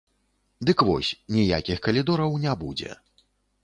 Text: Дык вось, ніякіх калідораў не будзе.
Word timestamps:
Дык 0.69 0.77
вось, 0.87 1.13
ніякіх 1.37 1.85
калідораў 1.89 2.31
не 2.47 2.59
будзе. 2.67 2.91